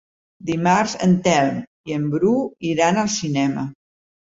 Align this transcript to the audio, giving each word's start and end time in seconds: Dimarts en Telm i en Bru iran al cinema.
Dimarts 0.49 0.95
en 1.07 1.13
Telm 1.27 1.59
i 1.91 1.97
en 1.99 2.09
Bru 2.15 2.33
iran 2.73 3.01
al 3.05 3.15
cinema. 3.21 3.71